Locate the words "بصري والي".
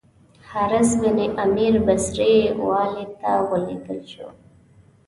1.87-3.05